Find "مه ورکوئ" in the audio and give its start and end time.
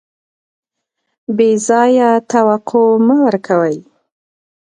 3.05-3.77